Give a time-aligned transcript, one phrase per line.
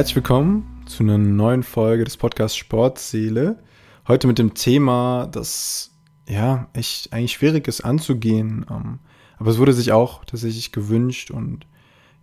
[0.00, 3.62] Herzlich willkommen zu einer neuen Folge des Podcasts Sportseele.
[4.08, 5.90] Heute mit dem Thema, das
[6.26, 8.64] ja echt eigentlich schwierig ist anzugehen.
[8.70, 9.00] Ähm,
[9.36, 11.66] aber es wurde sich auch tatsächlich gewünscht und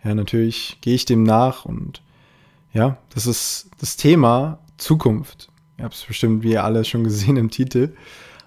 [0.03, 2.01] ja, natürlich gehe ich dem nach und
[2.73, 5.51] ja, das ist das Thema Zukunft.
[5.77, 7.93] Ihr habt es bestimmt, wie ihr alle schon gesehen im Titel.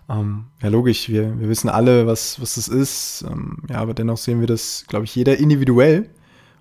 [0.09, 3.25] Ähm, ja, logisch, wir, wir wissen alle, was, was das ist.
[3.31, 6.11] Ähm, ja, aber dennoch sehen wir das, glaube ich, jeder individuell.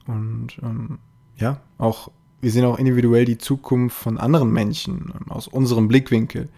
[0.06, 1.00] Und ähm,
[1.36, 6.50] ja, auch wir sehen auch individuell die Zukunft von anderen Menschen ähm, aus unserem Blickwinkel.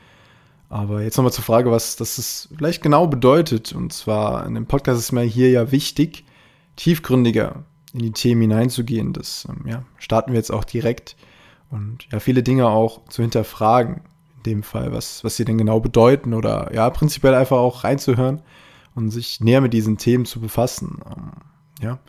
[0.69, 3.73] Aber jetzt nochmal zur Frage, was das vielleicht genau bedeutet.
[3.73, 6.23] Und zwar in dem Podcast ist mir hier ja wichtig,
[6.77, 7.63] tiefgründiger
[7.93, 9.11] in die Themen hineinzugehen.
[9.11, 11.17] Das ähm, ja, starten wir jetzt auch direkt.
[11.69, 14.01] Und ja, viele Dinge auch zu hinterfragen.
[14.37, 16.33] In dem Fall, was, was sie denn genau bedeuten.
[16.33, 18.41] Oder ja, prinzipiell einfach auch reinzuhören
[18.95, 20.99] und sich näher mit diesen Themen zu befassen.
[21.05, 21.31] Ähm,
[21.81, 21.99] ja.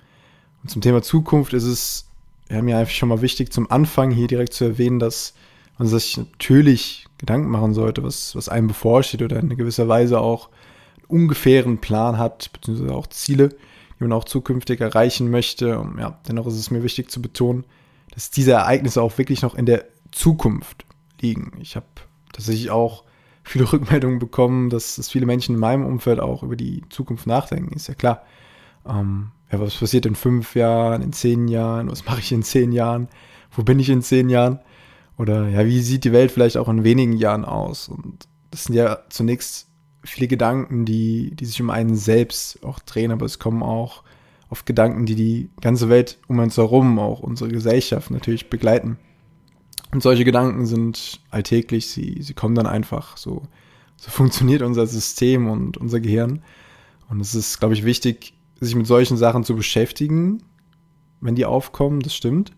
[0.62, 2.11] Und zum Thema Zukunft ist es
[2.52, 5.34] ja, mir einfach schon mal wichtig, zum Anfang hier direkt zu erwähnen, dass
[5.78, 10.50] man sich natürlich Gedanken machen sollte, was, was einem bevorsteht oder in gewisser Weise auch
[10.96, 15.78] einen ungefähren Plan hat, beziehungsweise auch Ziele, die man auch zukünftig erreichen möchte.
[15.78, 17.64] Und ja, dennoch ist es mir wichtig zu betonen,
[18.10, 20.84] dass diese Ereignisse auch wirklich noch in der Zukunft
[21.20, 21.52] liegen.
[21.60, 21.86] Ich habe
[22.32, 23.04] tatsächlich auch
[23.44, 27.74] viele Rückmeldungen bekommen, dass, dass viele Menschen in meinem Umfeld auch über die Zukunft nachdenken,
[27.74, 28.22] ist ja klar.
[28.86, 32.72] Ähm, ja, was passiert in fünf Jahren, in zehn Jahren, was mache ich in zehn
[32.72, 33.08] Jahren,
[33.50, 34.60] wo bin ich in zehn Jahren?
[35.18, 37.88] Oder ja, wie sieht die Welt vielleicht auch in wenigen Jahren aus?
[37.88, 39.68] Und das sind ja zunächst
[40.02, 44.02] viele Gedanken, die, die sich um einen selbst auch drehen, aber es kommen auch
[44.48, 48.98] oft Gedanken, die die ganze Welt um uns herum, auch unsere Gesellschaft natürlich begleiten.
[49.92, 53.42] Und solche Gedanken sind alltäglich, sie, sie kommen dann einfach so.
[53.96, 56.42] So funktioniert unser System und unser Gehirn.
[57.08, 58.34] Und es ist, glaube ich, wichtig,
[58.64, 60.42] sich mit solchen Sachen zu beschäftigen,
[61.20, 62.52] wenn die aufkommen, das stimmt.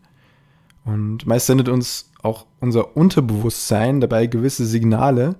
[0.85, 5.37] Und meist sendet uns auch unser Unterbewusstsein dabei gewisse Signale,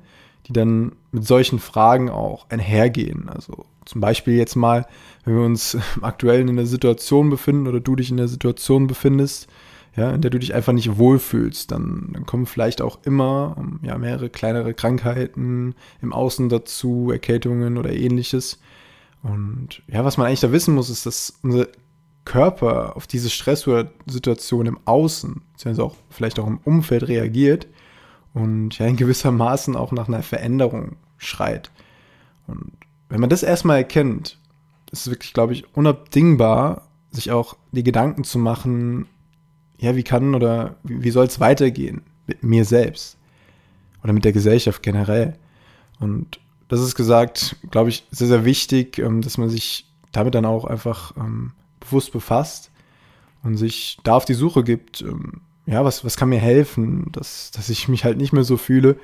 [0.47, 3.29] die dann mit solchen Fragen auch einhergehen.
[3.29, 4.87] Also zum Beispiel jetzt mal,
[5.25, 9.49] wenn wir uns aktuell in einer Situation befinden oder du dich in der Situation befindest,
[9.97, 13.97] ja, in der du dich einfach nicht wohlfühlst, dann, dann kommen vielleicht auch immer ja,
[13.97, 18.59] mehrere kleinere Krankheiten im Außen dazu, Erkältungen oder ähnliches.
[19.25, 21.67] Und ja, was man eigentlich da wissen muss, ist, dass unser
[22.27, 27.67] Körper auf diese Stresssituation im Außen, beziehungsweise auch vielleicht auch im Umfeld reagiert
[28.35, 31.71] und ja in gewisser Maßen auch nach einer Veränderung schreit.
[32.47, 32.73] Und
[33.09, 34.39] wenn man das erstmal erkennt,
[34.93, 39.07] ist es wirklich, glaube ich, unabdingbar, sich auch die Gedanken zu machen,
[39.79, 43.17] ja, wie kann oder wie, soll es weitergehen mit mir selbst
[44.03, 45.39] oder mit der Gesellschaft generell.
[45.99, 46.41] Und
[46.75, 50.65] das ist gesagt, glaube ich, sehr, sehr wichtig, ähm, dass man sich damit dann auch
[50.65, 52.71] einfach ähm, bewusst befasst
[53.43, 57.51] und sich da auf die Suche gibt, ähm, ja, was, was kann mir helfen, dass,
[57.51, 58.99] dass ich mich halt nicht mehr so fühle,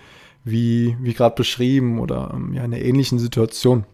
[0.45, 3.85] wie, wie gerade beschrieben oder ja, in einer ähnlichen Situation.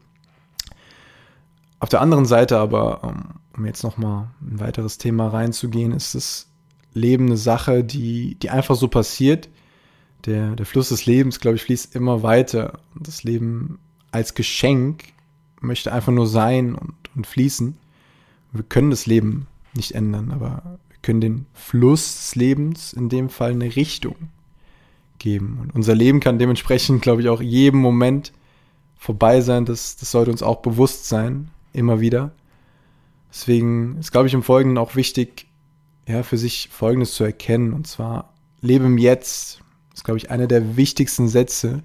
[1.78, 3.14] Auf der anderen Seite aber,
[3.56, 6.48] um jetzt nochmal ein weiteres Thema reinzugehen, ist das
[6.92, 9.48] Leben eine Sache, die, die einfach so passiert,
[10.24, 12.80] der, der Fluss des Lebens, glaube ich, fließt immer weiter.
[12.94, 13.78] Das Leben
[14.10, 15.04] als Geschenk
[15.60, 17.76] möchte einfach nur sein und, und fließen.
[18.52, 23.28] Wir können das Leben nicht ändern, aber wir können den Fluss des Lebens in dem
[23.28, 24.16] Fall eine Richtung
[25.18, 25.58] geben.
[25.60, 28.32] Und unser Leben kann dementsprechend, glaube ich, auch jedem Moment
[28.96, 29.64] vorbei sein.
[29.64, 32.32] Das, das sollte uns auch bewusst sein, immer wieder.
[33.30, 35.46] Deswegen ist, glaube ich, im Folgenden auch wichtig,
[36.08, 37.72] ja, für sich Folgendes zu erkennen.
[37.72, 39.60] Und zwar, lebe im Jetzt,
[39.96, 41.82] das ist, glaube ich, einer der wichtigsten Sätze,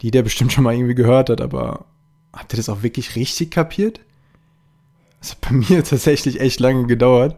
[0.00, 1.84] die der bestimmt schon mal irgendwie gehört hat, aber
[2.32, 4.00] habt ihr das auch wirklich richtig kapiert?
[5.20, 7.36] Das hat bei mir tatsächlich echt lange gedauert,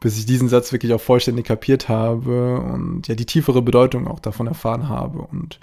[0.00, 4.20] bis ich diesen Satz wirklich auch vollständig kapiert habe und ja die tiefere Bedeutung auch
[4.20, 5.18] davon erfahren habe.
[5.18, 5.60] Und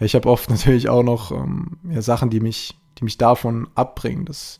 [0.00, 3.68] ja, ich habe oft natürlich auch noch ähm, ja, Sachen, die mich, die mich davon
[3.74, 4.24] abbringen.
[4.24, 4.58] Das,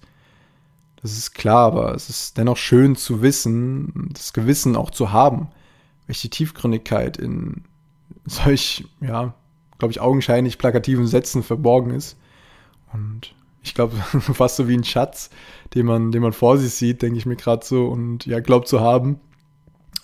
[1.00, 5.48] das ist klar, aber es ist dennoch schön zu wissen, das Gewissen auch zu haben,
[6.06, 7.64] welche Tiefgründigkeit in,
[8.24, 9.34] solch, ja,
[9.78, 12.16] glaube ich, augenscheinlich plakativen Sätzen verborgen ist.
[12.92, 15.30] Und ich glaube, fast so wie ein Schatz,
[15.74, 18.68] den man, den man vor sich sieht, denke ich mir gerade so und ja, glaubt
[18.68, 19.20] zu haben,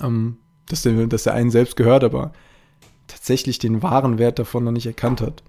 [0.00, 0.36] ähm,
[0.66, 2.32] dass, der, dass der einen selbst gehört, aber
[3.06, 5.42] tatsächlich den wahren Wert davon noch nicht erkannt hat.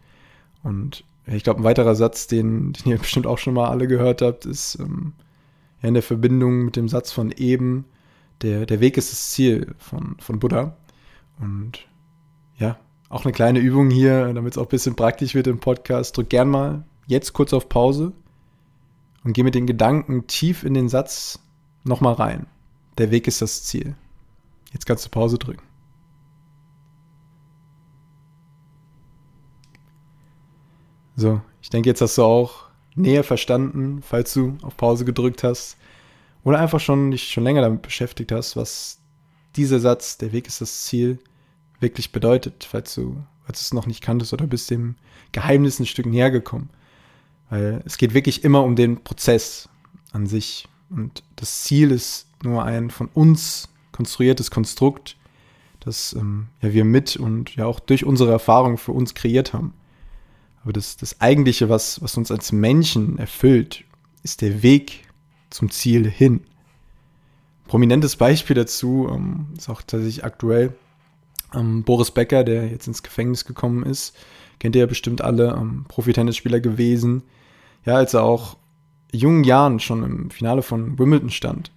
[0.63, 4.21] Und ich glaube, ein weiterer Satz, den, den ihr bestimmt auch schon mal alle gehört
[4.21, 5.13] habt, ist ähm,
[5.81, 7.85] ja, in der Verbindung mit dem Satz von eben,
[8.41, 10.75] der, der Weg ist das Ziel von, von Buddha.
[11.39, 11.88] Und
[12.59, 12.77] ja,
[13.09, 16.15] auch eine kleine Übung hier, damit es auch ein bisschen praktisch wird im Podcast.
[16.15, 18.11] Drück gern mal jetzt kurz auf Pause
[19.23, 21.39] und geh mit den Gedanken tief in den Satz
[21.83, 22.45] nochmal rein.
[22.97, 23.95] Der Weg ist das Ziel.
[24.73, 25.63] Jetzt kannst du Pause drücken.
[31.15, 35.77] So, ich denke, jetzt hast du auch näher verstanden, falls du auf Pause gedrückt hast
[36.43, 38.99] oder einfach schon dich schon länger damit beschäftigt hast, was
[39.55, 41.19] dieser Satz, der Weg ist das Ziel,
[41.79, 44.95] wirklich bedeutet, falls du, falls du es noch nicht kanntest oder bist dem
[45.31, 46.69] Geheimnis ein Stück näher gekommen.
[47.49, 49.69] Weil es geht wirklich immer um den Prozess
[50.11, 50.67] an sich.
[50.89, 55.17] Und das Ziel ist nur ein von uns konstruiertes Konstrukt,
[55.79, 59.73] das ähm, ja, wir mit und ja auch durch unsere Erfahrung für uns kreiert haben.
[60.63, 63.83] Aber das, das Eigentliche, was, was uns als Menschen erfüllt,
[64.23, 65.07] ist der Weg
[65.49, 66.41] zum Ziel hin.
[67.67, 70.73] Prominentes Beispiel dazu ähm, ist auch tatsächlich aktuell
[71.53, 74.15] ähm, Boris Becker, der jetzt ins Gefängnis gekommen ist.
[74.59, 77.23] Kennt ihr ja bestimmt alle, ähm, Profi-Tennisspieler gewesen.
[77.85, 78.57] Ja, als er auch
[79.11, 81.71] jungen Jahren schon im Finale von Wimbledon stand,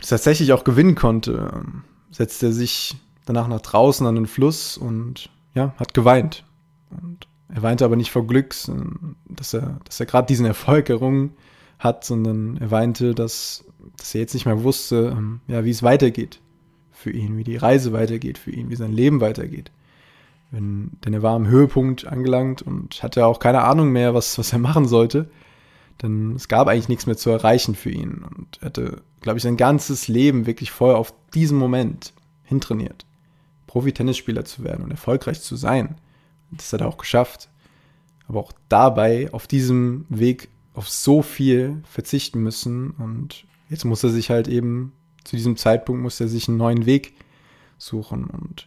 [0.00, 2.96] tatsächlich auch gewinnen konnte, ähm, setzte er sich
[3.26, 6.44] danach nach draußen an den Fluss und ja, hat geweint.
[6.90, 8.54] Und er weinte aber nicht vor Glück,
[9.26, 11.34] dass er, dass er gerade diesen Erfolg errungen
[11.78, 13.64] hat, sondern er weinte, dass,
[13.96, 16.40] dass er jetzt nicht mehr wusste, ähm, ja, wie es weitergeht
[17.00, 19.70] für ihn, wie die Reise weitergeht für ihn, wie sein Leben weitergeht.
[20.50, 24.52] Wenn, denn er war am Höhepunkt angelangt und hatte auch keine Ahnung mehr, was, was
[24.52, 25.30] er machen sollte.
[26.02, 28.24] Denn es gab eigentlich nichts mehr zu erreichen für ihn.
[28.24, 32.12] Und er hatte, glaube ich, sein ganzes Leben wirklich voll auf diesen Moment
[32.44, 33.06] hintrainiert.
[33.66, 35.96] Profi-Tennisspieler zu werden und erfolgreich zu sein.
[36.50, 37.48] Und das hat er auch geschafft.
[38.26, 42.90] Aber auch dabei, auf diesem Weg, auf so viel verzichten müssen.
[42.92, 44.92] Und jetzt muss er sich halt eben,
[45.30, 47.12] zu diesem Zeitpunkt muss er sich einen neuen Weg
[47.78, 48.24] suchen.
[48.24, 48.66] Und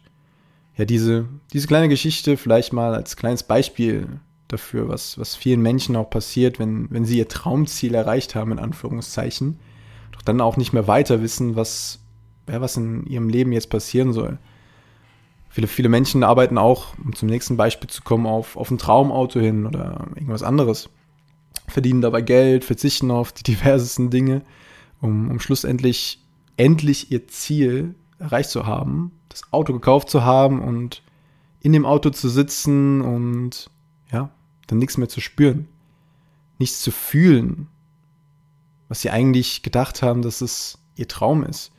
[0.78, 4.08] ja, diese, diese kleine Geschichte vielleicht mal als kleines Beispiel
[4.48, 8.60] dafür, was, was vielen Menschen auch passiert, wenn, wenn sie ihr Traumziel erreicht haben, in
[8.60, 9.60] Anführungszeichen,
[10.14, 12.00] doch dann auch nicht mehr weiter wissen, was,
[12.48, 14.38] ja, was in ihrem Leben jetzt passieren soll.
[15.50, 19.42] Viele, viele Menschen arbeiten auch, um zum nächsten Beispiel zu kommen, auf, auf ein Traumauto
[19.42, 20.90] hin oder irgendwas anderes.
[21.68, 24.44] Verdienen dabei Geld, verzichten auf die diversesten Dinge,
[25.02, 26.23] um, um schlussendlich
[26.58, 31.02] endlich ihr Ziel erreicht zu haben, das Auto gekauft zu haben und
[31.62, 33.70] in dem Auto zu sitzen und
[34.12, 34.30] ja,
[34.68, 35.68] dann nichts mehr zu spüren,
[36.60, 37.68] nichts zu fühlen,
[38.90, 41.72] was sie eigentlich gedacht haben, dass es ihr Traum ist.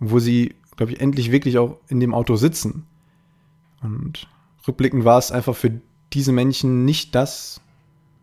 [0.00, 2.86] Und wo sie, glaube ich, endlich wirklich auch in dem Auto sitzen.
[3.82, 4.26] Und
[4.66, 5.80] rückblickend war es einfach für
[6.12, 7.60] diese Menschen nicht das,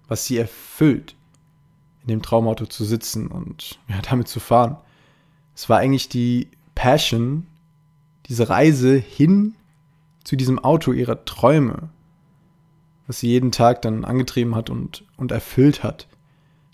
[0.07, 1.15] was sie erfüllt,
[2.01, 4.77] in dem Traumauto zu sitzen und ja, damit zu fahren.
[5.55, 7.47] Es war eigentlich die Passion,
[8.27, 9.55] diese Reise hin
[10.23, 11.89] zu diesem Auto ihrer Träume,
[13.07, 16.07] was sie jeden Tag dann angetrieben hat und, und erfüllt hat,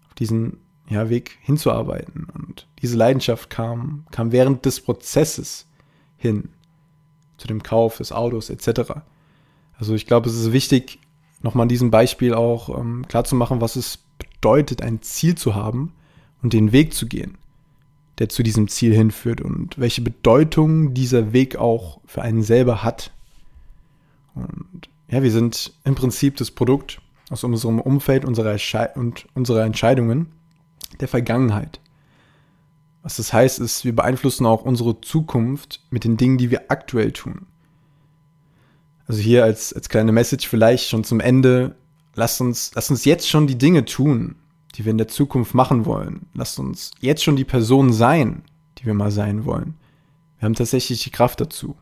[0.08, 0.58] auf diesen
[0.90, 2.28] ja, Weg hinzuarbeiten.
[2.34, 5.68] Und diese Leidenschaft kam, kam während des Prozesses
[6.18, 6.50] hin
[7.38, 8.94] zu dem Kauf des Autos etc.
[9.78, 11.00] Also ich glaube, es ist wichtig,
[11.42, 15.94] nochmal an diesem Beispiel auch ähm, klarzumachen, was es bedeutet, ein Ziel zu haben
[16.42, 17.38] und den Weg zu gehen
[18.20, 23.12] der zu diesem Ziel hinführt und welche Bedeutung dieser Weg auch für einen selber hat.
[24.34, 27.00] Und ja, wir sind im Prinzip das Produkt
[27.30, 28.58] aus unserem Umfeld unserer
[28.96, 30.28] und unserer Entscheidungen
[31.00, 31.80] der Vergangenheit.
[33.04, 37.12] Was das heißt, ist, wir beeinflussen auch unsere Zukunft mit den Dingen, die wir aktuell
[37.12, 37.46] tun.
[39.08, 41.76] Also hier als, als kleine Message vielleicht schon zum Ende,
[42.16, 44.36] lasst uns, lasst uns jetzt schon die Dinge tun,
[44.78, 46.28] die wir in der Zukunft machen wollen.
[46.36, 48.44] Lasst uns jetzt schon die Person sein,
[48.78, 49.74] die wir mal sein wollen.
[50.38, 51.76] Wir haben tatsächlich die Kraft dazu.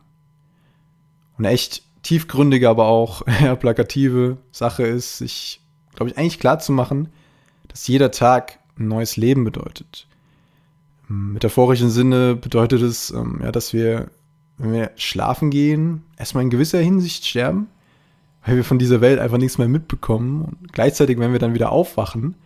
[1.36, 3.22] Und eine echt tiefgründige, aber auch
[3.60, 5.60] plakative Sache ist, sich,
[5.94, 7.08] glaube ich, eigentlich klar zu machen,
[7.68, 10.06] dass jeder Tag ein neues Leben bedeutet.
[11.10, 14.10] Im metaphorischen Sinne bedeutet es, ähm, ja, dass wir,
[14.56, 17.68] wenn wir schlafen gehen, erstmal in gewisser Hinsicht sterben,
[18.44, 20.42] weil wir von dieser Welt einfach nichts mehr mitbekommen.
[20.42, 22.36] Und gleichzeitig, wenn wir dann wieder aufwachen,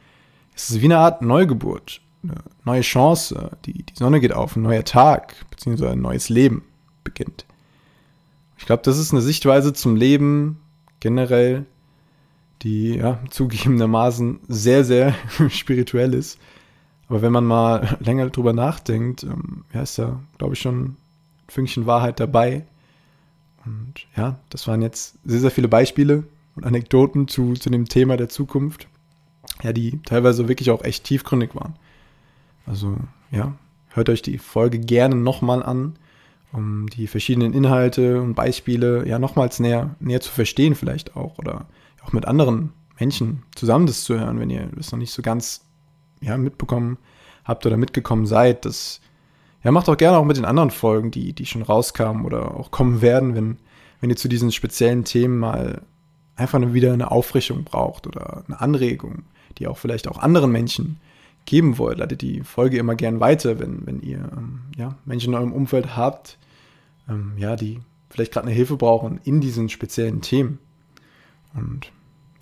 [0.55, 3.51] es ist wie eine Art Neugeburt, eine neue Chance.
[3.65, 6.65] Die, die Sonne geht auf, ein neuer Tag, beziehungsweise ein neues Leben
[7.05, 7.47] beginnt.
[8.59, 10.61] Ich glaube, das ist eine Sichtweise zum Leben
[11.01, 11.65] generell,
[12.63, 15.15] die ja zugegebenermaßen sehr, sehr
[15.49, 16.39] spirituell ist.
[17.09, 20.97] Aber wenn man mal länger drüber nachdenkt, ähm, ja, ist da, glaube ich, schon ein
[21.49, 22.65] Fünkchen Wahrheit dabei.
[23.65, 28.17] Und ja, das waren jetzt sehr, sehr viele Beispiele und Anekdoten zu, zu dem Thema
[28.17, 28.89] der Zukunft
[29.63, 31.75] ja, die teilweise wirklich auch echt tiefgründig waren.
[32.67, 32.97] Also,
[33.31, 33.55] ja,
[33.89, 35.97] hört euch die Folge gerne nochmal an,
[36.53, 41.67] um die verschiedenen Inhalte und Beispiele ja nochmals näher, näher zu verstehen, vielleicht auch, oder
[42.05, 45.63] auch mit anderen Menschen zusammen das zu hören, wenn ihr das noch nicht so ganz
[46.21, 46.99] ja, mitbekommen
[47.45, 48.65] habt oder mitgekommen seid.
[48.65, 49.01] Das
[49.65, 52.71] ja, macht auch gerne auch mit den anderen Folgen, die, die schon rauskamen oder auch
[52.71, 53.59] kommen werden, wenn,
[54.01, 55.83] wenn ihr zu diesen speziellen Themen mal
[56.37, 59.25] einfach wieder eine Auffrischung braucht oder eine Anregung,
[59.59, 60.99] die auch vielleicht auch anderen Menschen
[61.47, 65.39] geben wollt, leitet die Folge immer gern weiter, wenn, wenn ihr ähm, ja, Menschen in
[65.39, 66.39] eurem Umfeld habt,
[67.09, 70.59] ähm, ja, die vielleicht gerade eine Hilfe brauchen in diesen speziellen Themen.
[71.55, 71.91] Und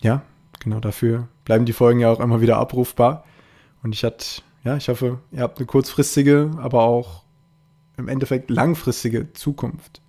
[0.02, 0.22] ja,
[0.60, 3.24] genau dafür bleiben die Folgen ja auch immer wieder abrufbar.
[3.82, 7.22] Und ich hatte, ja, ich hoffe, ihr habt eine kurzfristige, aber auch
[7.96, 10.00] im Endeffekt langfristige Zukunft.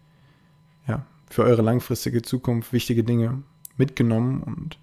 [0.88, 3.44] Ja, für eure langfristige Zukunft wichtige Dinge
[3.78, 4.78] mitgenommen und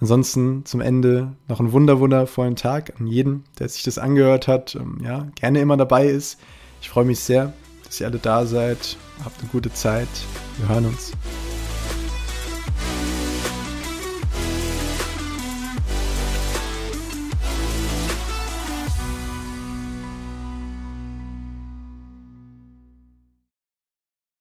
[0.00, 4.74] ansonsten zum Ende noch einen wunder wundervollen Tag an jeden, der sich das angehört hat,
[4.74, 6.38] ähm, ja, gerne immer dabei ist.
[6.80, 7.52] Ich freue mich sehr,
[7.84, 8.96] dass ihr alle da seid.
[9.24, 10.08] Habt eine gute Zeit.
[10.58, 11.12] Wir hören uns.